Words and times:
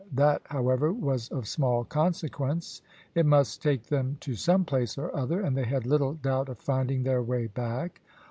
That, 0.13 0.41
however, 0.45 0.91
was 0.91 1.29
of 1.29 1.47
small 1.47 1.83
consequence; 1.83 2.81
it 3.13 3.23
must 3.23 3.61
take 3.61 3.83
them 3.83 4.17
to 4.21 4.33
some 4.33 4.65
place 4.65 4.97
or 4.97 5.15
other, 5.15 5.41
and 5.41 5.55
they 5.55 5.65
had 5.65 5.85
little 5.85 6.15
doubt 6.15 6.49
of 6.49 6.57
finding 6.57 7.03
their 7.03 7.21
way 7.21 7.45
back. 7.45 8.01